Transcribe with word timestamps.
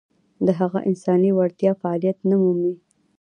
د 0.45 0.47
هغه 0.59 0.79
انساني 0.89 1.31
وړتیاوې 1.33 1.79
فعلیت 1.81 2.17
نه 2.29 2.35
مومي. 2.41 2.73